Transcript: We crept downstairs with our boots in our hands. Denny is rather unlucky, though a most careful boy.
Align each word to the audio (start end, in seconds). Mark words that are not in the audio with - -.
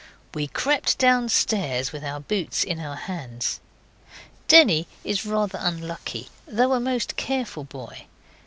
We 0.33 0.47
crept 0.47 0.97
downstairs 0.97 1.91
with 1.91 2.03
our 2.03 2.19
boots 2.19 2.63
in 2.63 2.79
our 2.79 2.95
hands. 2.95 3.59
Denny 4.47 4.87
is 5.03 5.27
rather 5.27 5.59
unlucky, 5.61 6.29
though 6.47 6.73
a 6.73 6.79
most 6.79 7.15
careful 7.17 7.65
boy. 7.65 8.07